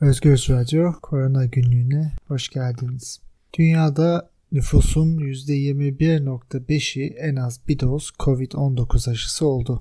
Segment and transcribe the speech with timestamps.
[0.00, 3.20] Özgür Radyo Korona Günlüğü'ne hoş geldiniz.
[3.58, 9.80] Dünyada nüfusun %21.5'i en az bir doz COVID-19 aşısı oldu.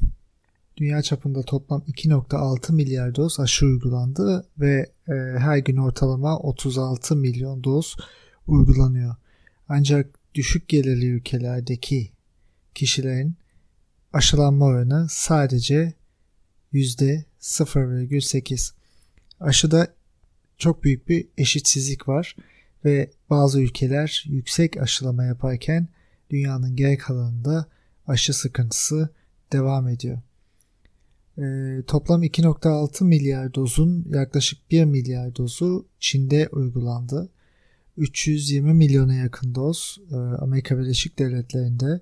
[0.77, 7.63] Dünya çapında toplam 2.6 milyar doz aşı uygulandı ve e, her gün ortalama 36 milyon
[7.63, 7.95] doz
[8.47, 9.15] uygulanıyor.
[9.69, 12.11] Ancak düşük gelirli ülkelerdeki
[12.75, 13.35] kişilerin
[14.13, 15.93] aşılanma oranı sadece
[16.73, 18.73] %0,8.
[19.39, 19.94] Aşıda
[20.57, 22.35] çok büyük bir eşitsizlik var
[22.85, 25.87] ve bazı ülkeler yüksek aşılama yaparken
[26.29, 27.65] dünyanın geri kalanında
[28.07, 29.09] aşı sıkıntısı
[29.53, 30.19] devam ediyor.
[31.37, 31.43] E,
[31.87, 37.29] toplam 2.6 milyar dozun yaklaşık 1 milyar dozu Çin'de uygulandı.
[37.97, 42.01] 320 milyona yakın doz e, Amerika Birleşik Devletleri'nde,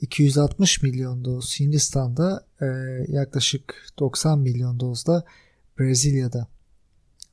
[0.00, 2.66] 260 milyon doz Hindistan'da, e,
[3.08, 5.24] yaklaşık 90 milyon doz da
[5.78, 6.48] Brezilya'da.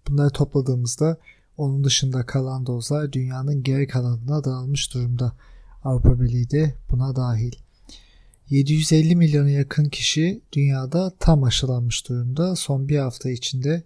[0.08, 1.18] Bunları topladığımızda
[1.58, 5.34] onun dışında kalan dozlar dünyanın geri kalanına dağılmış durumda.
[5.84, 7.52] Avrupa Birliği de buna dahil.
[8.50, 12.56] 750 milyona yakın kişi dünyada tam aşılanmış durumda.
[12.56, 13.84] Son bir hafta içinde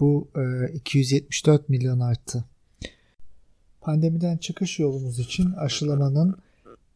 [0.00, 0.28] bu
[0.74, 2.44] 274 milyon arttı.
[3.80, 6.38] Pandemiden çıkış yolumuz için aşılamanın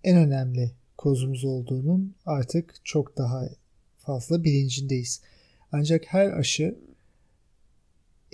[0.05, 3.49] en önemli kozumuz olduğunun artık çok daha
[3.99, 5.21] fazla bilincindeyiz.
[5.73, 6.78] Ancak her aşı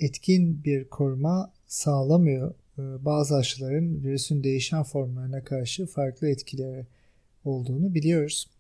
[0.01, 2.55] etkin bir koruma sağlamıyor.
[2.79, 6.87] Ee, bazı aşıların virüsün değişen formlarına karşı farklı etkileri
[7.45, 8.51] olduğunu biliyoruz.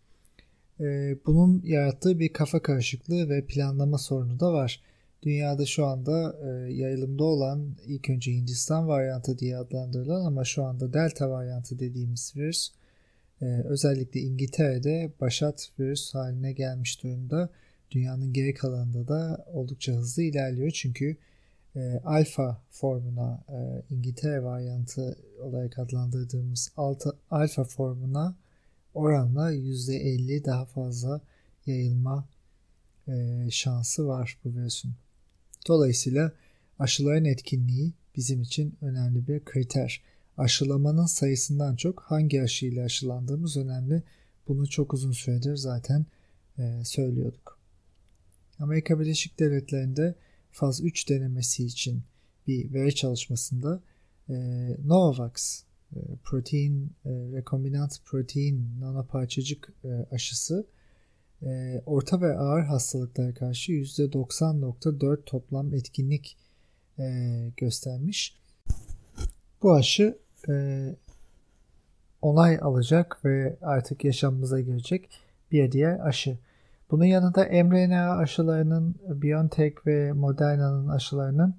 [0.81, 4.81] Ee, bunun yarattığı bir kafa karışıklığı ve planlama sorunu da var.
[5.23, 10.93] Dünyada şu anda e, yayılımda olan ilk önce Hindistan varyantı diye adlandırılan ama şu anda
[10.93, 12.71] Delta varyantı dediğimiz virüs
[13.43, 17.51] e, özellikle İngiltere'de başat virüs haline gelmiş durumda.
[17.91, 21.17] Dünyanın geri kalanında da oldukça hızlı ilerliyor çünkü
[21.77, 28.37] e, alfa formuna e, İngiltere varyantı olarak adlandırdığımız alta, alfa formuna
[28.95, 31.21] oranla %50 daha fazla
[31.67, 32.28] yayılma
[33.09, 34.93] e, şansı var bu virüsün.
[35.69, 36.33] Dolayısıyla
[36.78, 40.03] aşıların etkinliği bizim için önemli bir kriter.
[40.39, 44.03] Aşılamanın sayısından çok hangi aşıyla aşılandığımız önemli.
[44.49, 46.06] Bunu çok uzun süredir zaten
[46.59, 47.59] e, söylüyorduk.
[48.59, 50.15] Amerika Birleşik Devletleri'nde
[50.53, 52.03] faz 3 denemesi için
[52.47, 53.83] bir veri çalışmasında
[54.28, 54.34] e,
[54.84, 55.62] Novavax
[55.97, 60.66] e, protein e, rekombinant protein nanoparçacık e, aşısı
[61.43, 66.37] e, orta ve ağır hastalıklara karşı %90.4 toplam etkinlik
[67.56, 68.37] göstermiş.
[69.62, 70.19] Bu aşı
[72.22, 75.09] onay alacak ve artık yaşamımıza girecek
[75.53, 76.38] bir diğer aşı.
[76.91, 81.55] Bunun yanında mRNA aşılarının BioNTech ve Moderna'nın aşılarının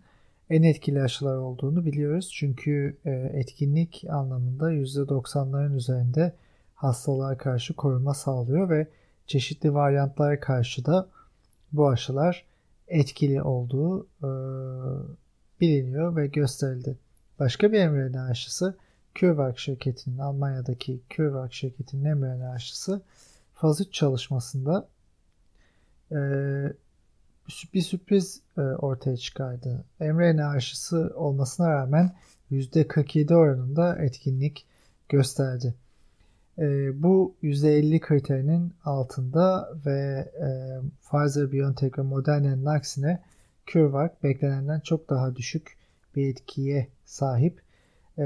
[0.49, 2.31] en etkili aşılar olduğunu biliyoruz.
[2.35, 6.33] Çünkü e, etkinlik anlamında %90'ların üzerinde
[6.75, 8.87] hastalığa karşı koruma sağlıyor ve
[9.27, 11.07] çeşitli varyantlara karşı da
[11.71, 12.45] bu aşılar
[12.87, 14.29] etkili olduğu e,
[15.61, 16.97] biliniyor ve gösterildi.
[17.39, 18.77] Başka bir mRNA aşısı
[19.15, 23.01] CureVac şirketinin Almanya'daki CureVac şirketinin mRNA aşısı
[23.53, 24.87] faz 3 çalışmasında
[26.11, 26.17] e,
[27.73, 29.83] bir sürpriz e, ortaya çıkardı.
[29.99, 32.15] mRNA aşısı olmasına rağmen
[32.51, 34.65] %47 oranında etkinlik
[35.09, 35.73] gösterdi.
[36.57, 36.63] E,
[37.03, 40.49] bu %50 kriterinin altında ve e,
[41.01, 43.21] Pfizer, BioNTech ve Moderna'nın aksine
[43.65, 45.77] CureVac beklenenden çok daha düşük
[46.15, 47.61] bir etkiye sahip.
[48.17, 48.25] E,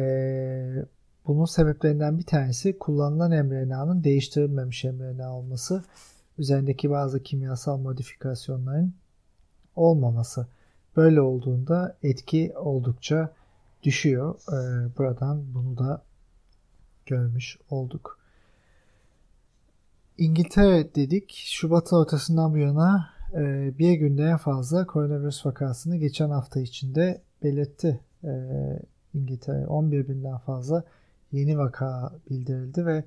[1.28, 5.84] bunun sebeplerinden bir tanesi kullanılan mRNA'nın değiştirilmemiş mRNA olması.
[6.38, 8.94] Üzerindeki bazı kimyasal modifikasyonların
[9.76, 10.48] olmaması.
[10.96, 13.34] Böyle olduğunda etki oldukça
[13.84, 14.36] düşüyor.
[14.52, 16.02] Ee, buradan bunu da
[17.06, 18.20] görmüş olduk.
[20.18, 21.34] İngiltere dedik.
[21.46, 28.00] Şubat ortasından bu yana e, bir günde en fazla koronavirüs vakasını geçen hafta içinde belirtti.
[28.24, 28.32] E,
[29.14, 30.84] İngiltere 11 binden fazla
[31.32, 33.04] yeni vaka bildirildi ve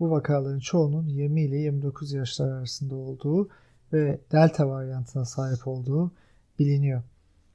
[0.00, 3.48] bu vakaların çoğunun 20 ile 29 yaşlar arasında olduğu
[3.92, 6.12] ve delta varyantına sahip olduğu
[6.58, 7.02] biliniyor.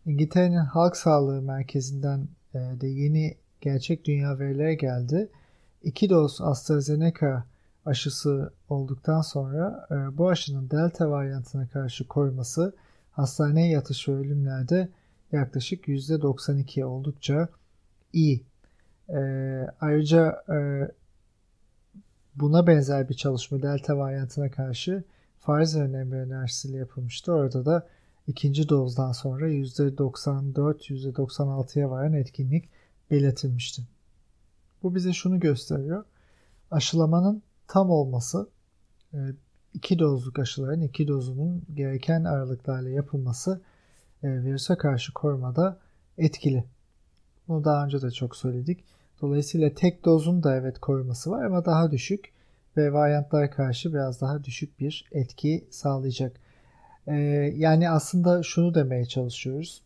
[0.05, 5.29] İngiltere'nin Halk Sağlığı Merkezi'nden e, de yeni gerçek dünya verileri geldi.
[5.83, 7.43] İki doz AstraZeneca
[7.85, 12.75] aşısı olduktan sonra e, bu aşının delta varyantına karşı koruması
[13.11, 14.89] hastaneye yatış ve ölümlerde
[15.31, 17.47] yaklaşık %92 oldukça
[18.13, 18.43] iyi.
[19.09, 19.19] E,
[19.81, 20.43] ayrıca
[22.35, 25.03] buna benzer bir çalışma delta varyantına karşı
[25.41, 27.33] Pfizer'ın aşısıyla yapılmıştı.
[27.33, 27.87] Orada da
[28.27, 32.69] ikinci dozdan sonra %94-%96'ya varan etkinlik
[33.11, 33.81] belirtilmişti.
[34.83, 36.05] Bu bize şunu gösteriyor.
[36.71, 38.49] Aşılamanın tam olması,
[39.13, 39.17] e,
[39.73, 43.61] iki dozluk aşıların iki dozunun gereken aralıklarla yapılması
[44.23, 45.79] e, virüse karşı korumada
[46.17, 46.63] etkili.
[47.47, 48.83] Bunu daha önce de çok söyledik.
[49.23, 52.31] Dolayısıyla tek dozun da evet koruması var ama daha düşük
[52.77, 56.39] ve varyantlara karşı biraz daha düşük bir etki sağlayacak.
[57.07, 57.13] Ee,
[57.55, 59.81] yani aslında şunu demeye çalışıyoruz.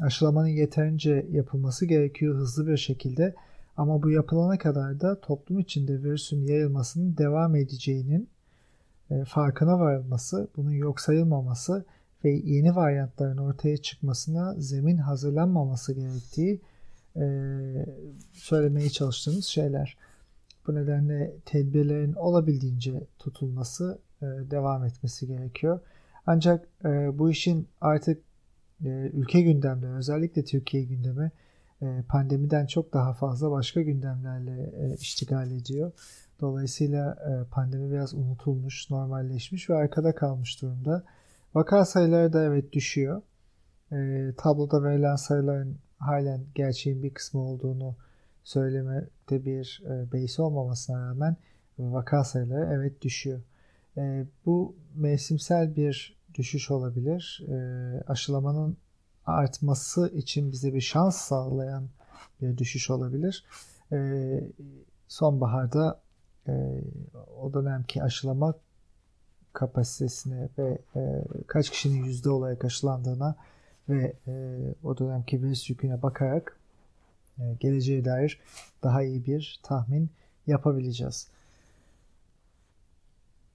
[0.00, 3.34] Aşılamanın yeterince yapılması gerekiyor hızlı bir şekilde
[3.76, 8.28] ama bu yapılana kadar da toplum içinde virüsün yayılmasının devam edeceğinin
[9.10, 11.84] e, farkına varılması, bunun yok sayılmaması
[12.24, 16.60] ve yeni varyantların ortaya çıkmasına zemin hazırlanmaması gerektiği
[17.16, 17.24] e,
[18.32, 19.96] söylemeye çalıştığımız şeyler.
[20.66, 25.80] Bu nedenle tedbirlerin olabildiğince tutulması, e, devam etmesi gerekiyor.
[26.26, 28.22] Ancak e, bu işin artık
[28.84, 31.30] e, ülke gündemde, özellikle Türkiye gündemi
[31.82, 35.92] e, pandemiden çok daha fazla başka gündemlerle e, iştigal ediyor.
[36.40, 41.04] Dolayısıyla e, pandemi biraz unutulmuş, normalleşmiş ve arkada kalmış durumda.
[41.54, 43.22] Vaka sayıları da evet düşüyor.
[43.92, 47.96] E, tabloda verilen sayıların halen gerçeğin bir kısmı olduğunu
[48.44, 51.36] söylemede bir e, base olmamasına rağmen
[51.78, 53.40] vaka sayıları evet düşüyor.
[53.96, 57.46] E, bu mevsimsel bir düşüş olabilir.
[57.48, 57.54] E,
[58.06, 58.76] aşılamanın
[59.26, 61.88] artması için bize bir şans sağlayan
[62.40, 63.44] bir düşüş olabilir.
[63.92, 64.40] E,
[65.08, 66.00] sonbaharda
[66.48, 66.82] e,
[67.40, 68.54] o dönemki aşılama
[69.52, 73.36] kapasitesine ve e, kaç kişinin yüzde olarak aşılandığına
[73.90, 74.32] ve e,
[74.84, 76.58] o dönemki virüs yüküne bakarak
[77.38, 78.40] e, geleceğe dair
[78.82, 80.10] daha iyi bir tahmin
[80.46, 81.28] yapabileceğiz.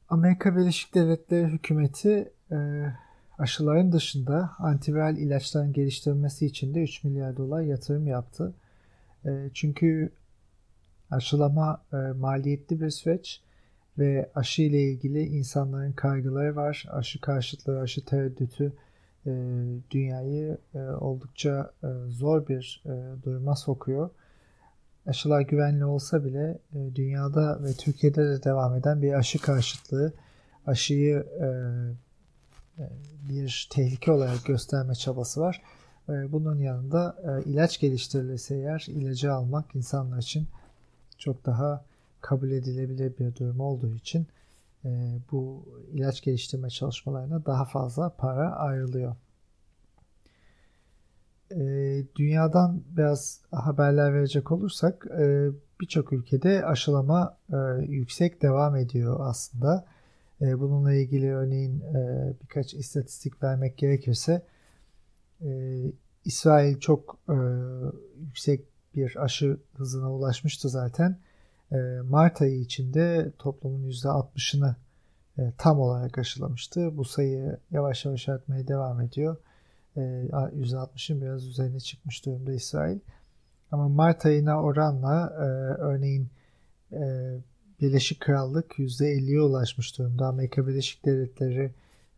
[0.10, 2.86] Amerika Birleşik Devletleri hükümeti e,
[3.38, 8.54] aşıların dışında antiviral ilaçların geliştirilmesi için de 3 milyar dolar yatırım yaptı.
[9.26, 10.12] E, çünkü
[11.12, 13.42] aşılama e, maliyetli bir süreç
[13.98, 16.86] ve aşı ile ilgili insanların kaygıları var.
[16.92, 18.74] Aşı karşıtlığı, aşı tereddütü
[19.28, 19.32] e,
[19.92, 22.84] dünyayı e, oldukça e, zor bir
[23.24, 24.10] duruma sokuyor.
[25.08, 26.60] Aşılar güvenli olsa bile
[26.96, 30.14] dünyada ve Türkiye'de de devam eden bir aşı karşıtlığı,
[30.68, 31.26] aşıyı
[33.30, 35.62] bir tehlike olarak gösterme çabası var.
[36.08, 40.48] Bunun yanında ilaç geliştirilirse eğer ilacı almak insanlar için
[41.18, 41.86] çok daha
[42.22, 44.28] kabul edilebilir bir durum olduğu için
[45.32, 49.16] bu ilaç geliştirme çalışmalarına daha fazla para ayrılıyor.
[51.52, 51.58] E,
[52.16, 55.50] dünyadan biraz haberler verecek olursak e,
[55.82, 59.86] birçok ülkede aşılama e, yüksek devam ediyor aslında.
[60.42, 64.46] E, bununla ilgili örneğin e, birkaç istatistik vermek gerekirse
[65.42, 65.82] e,
[66.26, 67.38] İsrail çok e,
[68.20, 68.66] yüksek
[68.96, 71.18] bir aşı hızına ulaşmıştı zaten.
[71.72, 74.76] E, Mart ayı içinde toplumun %60'ını
[75.38, 76.98] e, tam olarak aşılamıştı.
[76.98, 79.38] Bu sayı yavaş yavaş artmaya devam ediyor.
[79.98, 83.00] E, %60'ın biraz üzerine çıkmış durumda İsrail.
[83.72, 85.46] Ama Mart ayına oranla e,
[85.82, 86.30] örneğin
[86.92, 87.36] e,
[87.82, 90.28] Birleşik Krallık %50'ye ulaşmış durumda.
[90.28, 91.72] Amerika Birleşik Devletleri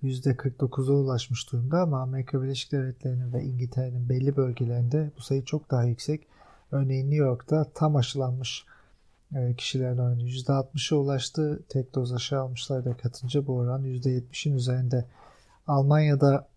[0.03, 5.83] %49'a ulaşmış durumda ama Amerika Birleşik Devletleri'nin ve İngiltere'nin belli bölgelerinde bu sayı çok daha
[5.83, 6.27] yüksek.
[6.71, 8.65] Örneğin New York'ta tam aşılanmış
[9.35, 11.63] e, kişilerin oranı %60'a ulaştı.
[11.69, 15.05] Tek doz aşı almışlar da katınca bu oran %70'in üzerinde.
[15.67, 16.47] Almanya'da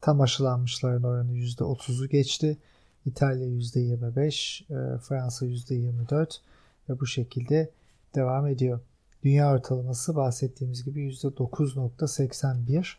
[0.00, 2.58] tam aşılanmışların oranı %30'u geçti.
[3.06, 6.40] İtalya %25, e, Fransa %24
[6.88, 7.70] ve bu şekilde
[8.14, 8.80] devam ediyor.
[9.22, 12.96] Dünya ortalaması bahsettiğimiz gibi %9.81.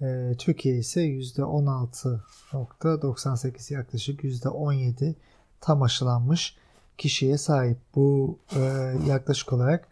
[0.00, 5.14] E, Türkiye ise %16.98 yaklaşık %17
[5.60, 6.56] tam aşılanmış
[6.98, 7.78] kişiye sahip.
[7.94, 8.60] Bu e,
[9.08, 9.88] yaklaşık olarak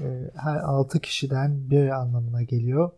[0.00, 2.90] e, her 6 kişiden bir anlamına geliyor.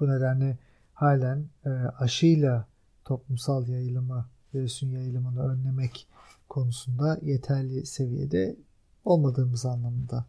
[0.00, 0.58] Bu nedenle
[0.94, 2.66] halen e, aşıyla
[3.04, 6.08] toplumsal yayılımı, virüsün yayılımını önlemek
[6.48, 8.56] konusunda yeterli seviyede
[9.04, 10.26] olmadığımız anlamında.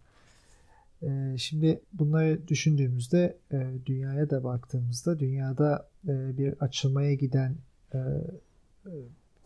[1.02, 7.56] E, şimdi bunları düşündüğümüzde e, dünyaya da baktığımızda dünyada e, bir açılmaya giden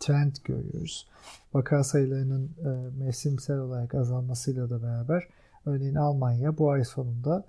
[0.01, 1.07] trend görüyoruz.
[1.53, 5.27] Vaka sayılarının e, mevsimsel olarak azalmasıyla da beraber
[5.65, 7.45] örneğin Almanya bu ay sonunda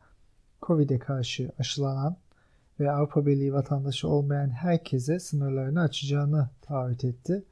[0.62, 2.16] Covid'e karşı aşılanan
[2.80, 7.44] ve Avrupa Birliği vatandaşı olmayan herkese sınırlarını açacağını taahhüt etti.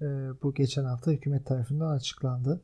[0.00, 0.06] E,
[0.42, 2.60] bu geçen hafta hükümet tarafından açıklandı.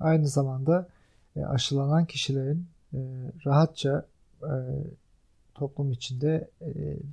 [0.00, 0.88] Aynı zamanda
[1.36, 2.98] e, aşılanan kişilerin e,
[3.46, 4.06] rahatça
[4.42, 4.54] e,
[5.54, 6.50] toplum içinde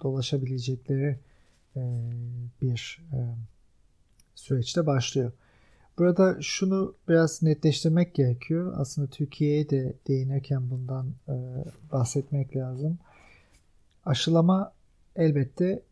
[0.02, 1.20] dolaşabilecekleri
[2.62, 3.02] bir
[4.36, 5.32] süreçte başlıyor.
[5.98, 8.74] Burada şunu biraz netleştirmek gerekiyor.
[8.78, 11.14] Aslında Türkiye'ye de değinirken bundan
[11.92, 13.00] bahsetmek lazım.
[14.06, 14.74] Aşılama
[15.16, 15.84] elbette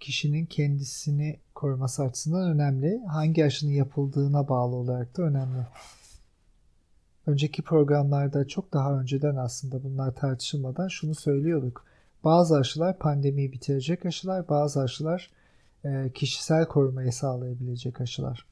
[0.00, 3.00] kişinin kendisini koruması açısından önemli.
[3.06, 5.66] Hangi aşının yapıldığına bağlı olarak da önemli.
[7.26, 11.84] Önceki programlarda çok daha önceden aslında bunlar tartışılmadan şunu söylüyorduk.
[12.24, 15.43] Bazı aşılar pandemiyi bitirecek aşılar, bazı aşılar e,
[16.14, 18.46] kişisel korumayı sağlayabilecek aşılar.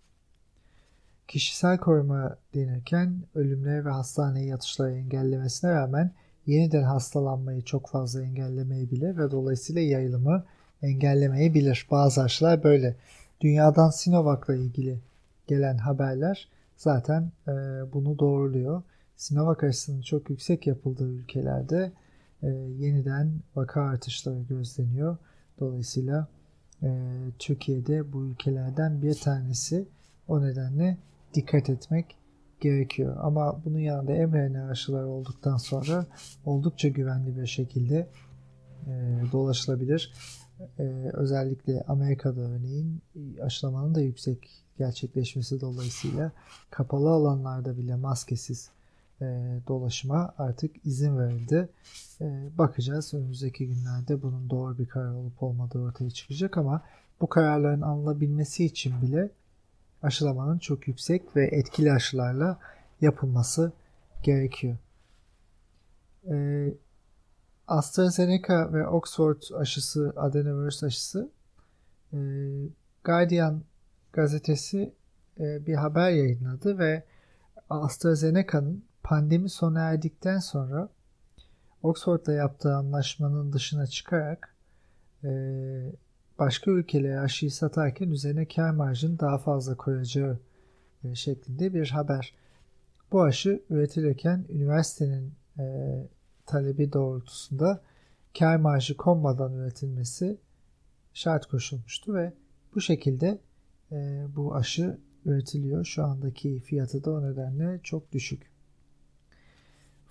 [1.28, 6.10] Kişisel koruma denirken ölümleri ve hastaneye yatışları engellemesine rağmen
[6.46, 10.44] yeniden hastalanmayı çok fazla engellemeyebilir ve dolayısıyla yayılımı
[10.82, 11.86] engellemeyebilir.
[11.90, 12.96] Bazı aşılar böyle.
[13.40, 14.98] Dünyadan Sinovac'la ilgili
[15.46, 17.52] gelen haberler zaten e,
[17.92, 18.82] bunu doğruluyor.
[19.16, 21.92] Sinovac aşısının çok yüksek yapıldığı ülkelerde
[22.42, 22.46] e,
[22.78, 25.16] yeniden vaka artışları gözleniyor.
[25.60, 26.41] Dolayısıyla e,
[27.38, 29.88] Türkiye'de bu ülkelerden bir tanesi.
[30.28, 30.96] O nedenle
[31.34, 32.16] dikkat etmek
[32.60, 33.16] gerekiyor.
[33.20, 36.06] Ama bunun yanında mRNA aşıları olduktan sonra
[36.44, 38.08] oldukça güvenli bir şekilde
[38.86, 38.92] e,
[39.32, 40.12] dolaşılabilir.
[40.78, 43.02] E, özellikle Amerika'da örneğin
[43.42, 46.32] aşılamanın da yüksek gerçekleşmesi dolayısıyla
[46.70, 48.70] kapalı alanlarda bile maskesiz
[49.22, 51.68] e, dolaşıma artık izin verildi.
[52.20, 56.82] E, bakacağız önümüzdeki günlerde bunun doğru bir karar olup olmadığı ortaya çıkacak ama
[57.20, 59.30] bu kararların alınabilmesi için bile
[60.02, 62.58] aşılamanın çok yüksek ve etkili aşılarla
[63.00, 63.72] yapılması
[64.22, 64.76] gerekiyor.
[66.30, 66.68] E,
[67.68, 71.30] AstraZeneca ve Oxford aşısı, adenovirüs aşısı
[72.12, 72.18] e,
[73.04, 73.62] Guardian
[74.12, 74.92] gazetesi
[75.40, 77.04] e, bir haber yayınladı ve
[77.70, 80.88] AstraZeneca'nın pandemi sona erdikten sonra
[81.82, 84.54] Oxford'la yaptığı anlaşmanın dışına çıkarak
[85.24, 85.30] e,
[86.38, 90.38] başka ülkelere aşıyı satarken üzerine kar marjını daha fazla koyacağı
[91.04, 92.34] e, şeklinde bir haber.
[93.12, 95.96] Bu aşı üretilirken üniversitenin e,
[96.46, 97.82] talebi doğrultusunda
[98.38, 100.38] kar marjı konmadan üretilmesi
[101.14, 102.32] şart koşulmuştu ve
[102.74, 103.38] bu şekilde
[103.92, 105.84] e, bu aşı üretiliyor.
[105.84, 108.51] Şu andaki fiyatı da o nedenle çok düşük.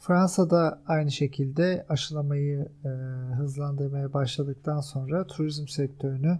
[0.02, 2.90] Fransa'da aynı şekilde aşılamayı e,
[3.36, 6.40] hızlandırmaya başladıktan sonra turizm sektörünü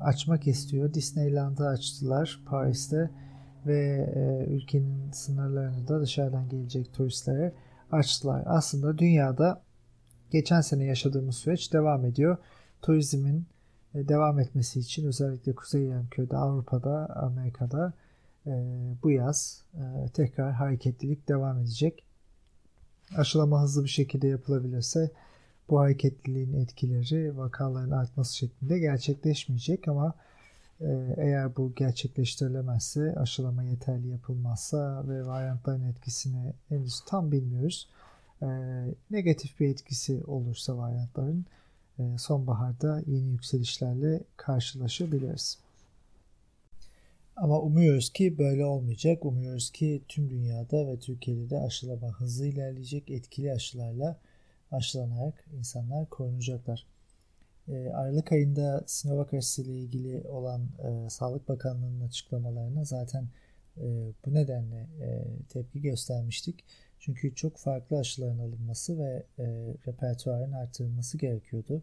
[0.00, 0.94] açmak istiyor.
[0.94, 3.10] Disneyland'ı açtılar Paris'te
[3.66, 7.52] ve e, ülkenin sınırlarını da dışarıdan gelecek turistlere
[7.92, 8.42] açtılar.
[8.46, 9.62] Aslında dünyada
[10.30, 12.36] geçen sene yaşadığımız süreç devam ediyor.
[12.82, 13.46] Turizmin
[13.94, 17.92] e, devam etmesi için özellikle Kuzey Yarımküre'de, Avrupa'da, Amerika'da
[18.46, 18.52] e,
[19.02, 22.04] bu yaz e, tekrar hareketlilik devam edecek.
[23.16, 25.10] Aşılama hızlı bir şekilde yapılabilirse
[25.70, 30.14] bu hareketliliğin etkileri vakaların artması şeklinde gerçekleşmeyecek ama
[31.16, 37.88] eğer bu gerçekleştirilemezse, aşılama yeterli yapılmazsa ve varyantların etkisini henüz tam bilmiyoruz.
[39.10, 41.46] Negatif bir etkisi olursa varyantların
[41.98, 45.58] e, sonbaharda yeni yükselişlerle karşılaşabiliriz.
[47.36, 49.24] Ama umuyoruz ki böyle olmayacak.
[49.24, 53.10] Umuyoruz ki tüm dünyada ve Türkiye'de de aşılama hızlı ilerleyecek.
[53.10, 54.20] Etkili aşılarla
[54.72, 56.86] aşılanarak insanlar korunacaklar.
[57.68, 63.28] E, Aralık ayında Sinovac aşısı ile ilgili olan e, Sağlık Bakanlığı'nın açıklamalarına zaten
[63.76, 66.64] e, bu nedenle e, tepki göstermiştik.
[67.00, 69.44] Çünkü çok farklı aşıların alınması ve e,
[69.86, 71.82] repertuarın artırılması gerekiyordu.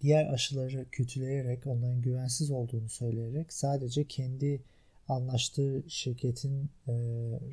[0.00, 4.62] Diğer aşıları kötüleyerek, onların güvensiz olduğunu söyleyerek sadece kendi
[5.08, 6.92] anlaştığı şirketin e,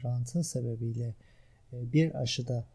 [0.03, 1.13] rantı sebebiyle
[1.73, 2.65] e, bir aşıda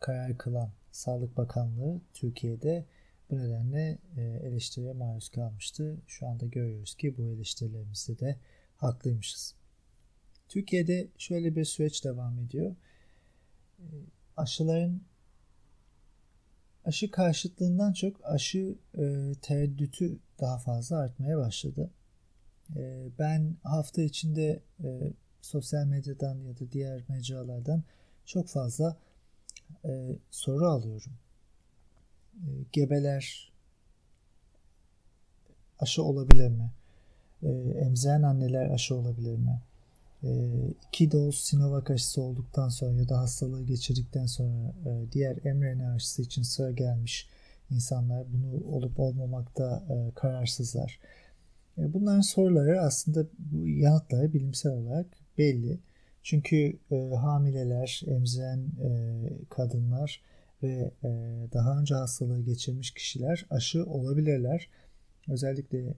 [0.00, 2.84] karar kılan Sağlık Bakanlığı Türkiye'de
[3.30, 5.96] bu nedenle e, eleştiriye maruz kalmıştı.
[6.06, 8.36] Şu anda görüyoruz ki bu eleştirilerimizde de
[8.76, 9.54] haklıymışız.
[10.48, 12.76] Türkiye'de şöyle bir süreç devam ediyor.
[13.78, 13.84] E,
[14.36, 15.00] aşıların
[16.84, 21.90] aşı karşıtlığından çok aşı e, tereddütü daha fazla artmaya başladı.
[22.76, 25.12] E, ben hafta içinde e,
[25.42, 27.82] sosyal medyadan ya da diğer mecralardan
[28.26, 28.96] çok fazla
[29.84, 31.12] e, soru alıyorum.
[32.34, 33.52] E, gebeler
[35.78, 36.70] aşı olabilir mi?
[37.42, 37.48] E,
[37.78, 39.60] emziren anneler aşı olabilir mi?
[40.24, 40.30] E,
[40.88, 46.22] iki doz Sinovac aşısı olduktan sonra ya da hastalığı geçirdikten sonra e, diğer mRNA aşısı
[46.22, 47.28] için sıra gelmiş
[47.70, 51.00] insanlar bunu olup olmamakta e, kararsızlar.
[51.78, 53.26] E, bunların soruları aslında
[53.64, 55.06] yanıtları bilimsel olarak
[55.38, 55.78] belli.
[56.22, 56.78] Çünkü
[57.20, 58.66] hamileler, emziren
[59.50, 60.22] kadınlar
[60.62, 60.90] ve
[61.52, 64.68] daha önce hastalığı geçirmiş kişiler aşı olabilirler.
[65.28, 65.94] Özellikle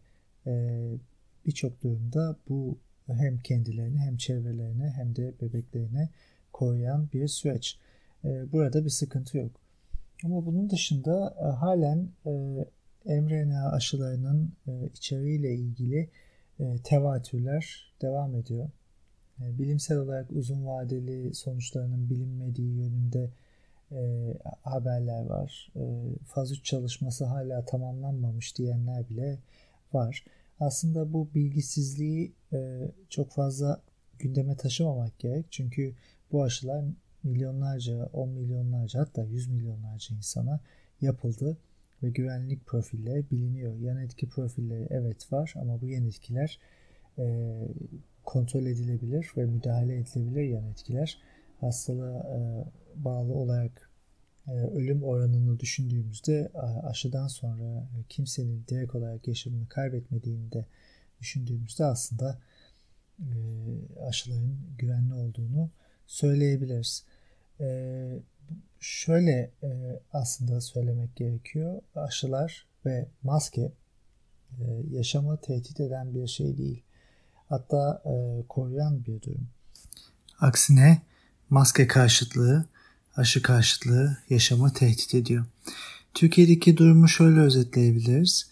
[1.47, 2.79] birçok durumda bu
[3.09, 6.09] hem kendilerini hem çevrelerini hem de bebeklerine
[6.53, 7.79] koruyan bir süreç.
[8.25, 9.51] E, burada bir sıkıntı yok.
[10.25, 16.09] Ama bunun dışında e, halen e, mRNA aşılarının e, içeriğiyle ilgili
[16.85, 18.71] tevatürler devam ediyor.
[19.39, 23.31] Bilimsel olarak uzun vadeli sonuçlarının bilinmediği yönünde
[24.63, 25.73] haberler var.
[25.77, 25.83] E,
[26.27, 29.39] faz 3 çalışması hala tamamlanmamış diyenler bile
[29.93, 30.25] var.
[30.61, 33.83] Aslında bu bilgisizliği e, çok fazla
[34.19, 35.47] gündeme taşımamak gerek.
[35.51, 35.95] Çünkü
[36.33, 36.85] bu aşılar
[37.23, 40.61] milyonlarca, 10 milyonlarca hatta 100 milyonlarca insana
[41.01, 41.57] yapıldı
[42.03, 43.77] ve güvenlik profilleri biliniyor.
[43.77, 46.59] Yan etki profilleri evet var ama bu yan etkiler
[47.19, 47.57] e,
[48.25, 51.19] kontrol edilebilir ve müdahale edilebilir yan etkiler.
[51.61, 52.65] Hastalığa e,
[53.05, 53.86] bağlı olarak
[54.53, 56.51] ölüm oranını düşündüğümüzde
[56.83, 60.65] aşıdan sonra kimsenin direkt olarak yaşamını kaybetmediğini de
[61.21, 62.39] düşündüğümüzde aslında
[63.21, 63.29] e,
[64.01, 65.71] aşıların güvenli olduğunu
[66.07, 67.05] söyleyebiliriz.
[67.61, 68.19] E,
[68.81, 69.51] şöyle
[70.13, 71.83] aslında söylemek gerekiyor.
[71.95, 73.73] Aşılar ve maske
[74.91, 76.83] yaşamı tehdit eden bir şey değil.
[77.49, 78.03] Hatta
[78.49, 79.49] koruyan bir durum.
[80.41, 81.03] Aksine
[81.51, 82.67] maske karşıtlığı
[83.17, 85.45] aşı karşıtlığı yaşamı tehdit ediyor.
[86.15, 88.51] Türkiye'deki durumu şöyle özetleyebiliriz.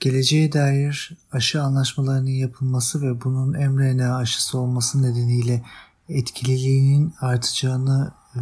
[0.00, 5.62] Geleceğe dair aşı anlaşmalarının yapılması ve bunun mRNA aşısı olması nedeniyle
[6.08, 8.40] etkililiğinin artacağını e,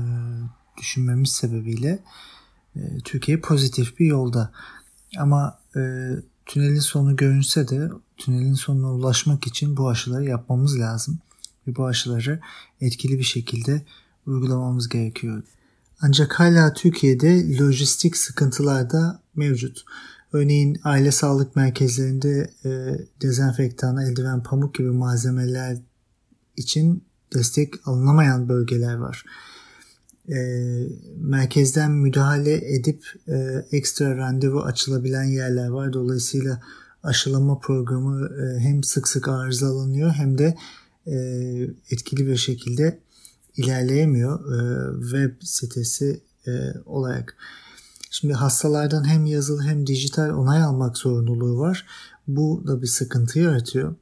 [0.78, 1.98] düşünmemiz sebebiyle
[2.76, 4.52] e, Türkiye pozitif bir yolda.
[5.18, 5.80] Ama e,
[6.46, 11.18] tünelin sonu görünse de tünelin sonuna ulaşmak için bu aşıları yapmamız lazım.
[11.66, 12.40] Ve bu aşıları
[12.80, 13.82] etkili bir şekilde
[14.26, 15.42] uygulamamız gerekiyor.
[16.00, 19.84] Ancak hala Türkiye'de lojistik sıkıntılar da mevcut.
[20.32, 22.70] Örneğin aile sağlık merkezlerinde e,
[23.22, 25.78] dezenfektan, eldiven, pamuk gibi malzemeler
[26.56, 29.24] için destek alınamayan bölgeler var.
[30.28, 30.38] E,
[31.16, 35.92] merkezden müdahale edip e, ekstra randevu açılabilen yerler var.
[35.92, 36.60] Dolayısıyla
[37.02, 40.56] aşılama programı e, hem sık sık arızalanıyor hem de
[41.06, 41.14] e,
[41.90, 42.98] etkili bir şekilde
[43.56, 46.50] ilerleyemiyor e, web sitesi e,
[46.86, 47.36] olarak.
[48.10, 51.86] Şimdi hastalardan hem yazılı hem dijital onay almak zorunluluğu var.
[52.28, 53.94] Bu da bir sıkıntı yaratıyor.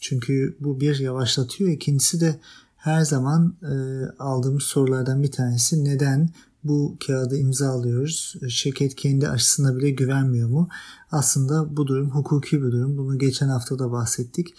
[0.00, 1.70] Çünkü bu bir yavaşlatıyor.
[1.70, 2.40] İkincisi de
[2.76, 3.74] her zaman e,
[4.18, 6.30] aldığımız sorulardan bir tanesi neden
[6.64, 8.34] bu kağıdı imzalıyoruz?
[8.48, 10.68] Şirket kendi aşısına bile güvenmiyor mu?
[11.12, 12.98] Aslında bu durum hukuki bir durum.
[12.98, 14.54] Bunu geçen hafta da bahsettik.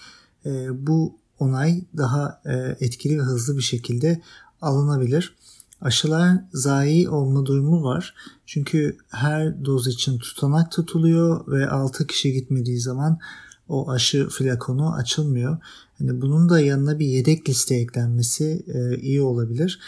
[0.45, 4.21] E, bu onay daha e, etkili ve hızlı bir şekilde
[4.62, 5.36] alınabilir.
[5.82, 8.15] Aşılar zayi olma durumu var.
[8.45, 13.19] Çünkü her doz için tutanak tutuluyor ve 6 kişi gitmediği zaman
[13.67, 15.58] o aşı flakonu açılmıyor.
[15.97, 19.79] Hani bunun da yanına bir yedek liste eklenmesi e, iyi olabilir.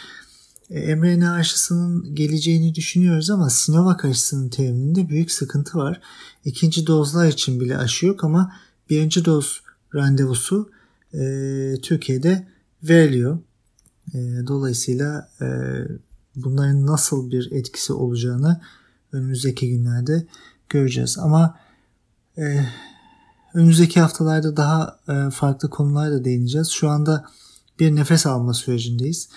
[0.70, 6.00] E, mRNA aşısının geleceğini düşünüyoruz ama Sinovac aşısının temininde büyük sıkıntı var.
[6.44, 8.52] İkinci dozlar için bile aşı yok ama
[8.90, 9.60] birinci doz
[9.94, 10.70] randevusu
[11.16, 12.46] e, Türkiye'de
[12.82, 13.38] veriliyor.
[14.14, 15.46] E, dolayısıyla e,
[16.36, 18.60] bunların nasıl bir etkisi olacağını
[19.12, 20.26] önümüzdeki günlerde
[20.68, 21.18] göreceğiz.
[21.18, 21.58] Ama
[22.38, 22.66] e,
[23.54, 26.68] önümüzdeki haftalarda daha e, farklı konulara da değineceğiz.
[26.68, 27.24] Şu anda
[27.80, 29.28] bir nefes alma sürecindeyiz.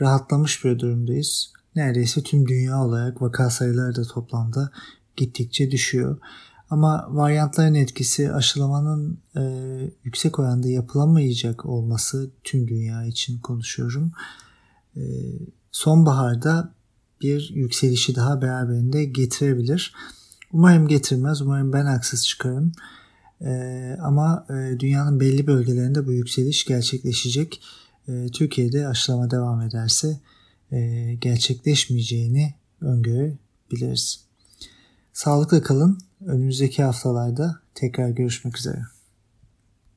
[0.00, 1.52] Rahatlamış bir durumdayız.
[1.76, 4.70] Neredeyse tüm dünya olarak vaka sayıları da toplamda
[5.16, 6.18] gittikçe düşüyor.
[6.70, 9.42] Ama varyantların etkisi aşılamanın e,
[10.04, 14.12] yüksek oranda yapılamayacak olması tüm dünya için konuşuyorum.
[14.96, 15.02] E,
[15.72, 16.74] sonbaharda
[17.20, 19.94] bir yükselişi daha beraberinde getirebilir.
[20.52, 21.42] Umarım getirmez.
[21.42, 22.72] Umarım ben haksız çıkarım.
[23.40, 23.50] E,
[24.02, 27.62] ama e, dünyanın belli bölgelerinde bu yükseliş gerçekleşecek.
[28.08, 30.20] E, Türkiye'de aşılama devam ederse
[30.72, 34.20] e, gerçekleşmeyeceğini öngörebiliriz.
[35.12, 35.98] Sağlıkla kalın.
[36.26, 38.82] Önümüzdeki haftalarda tekrar görüşmek üzere.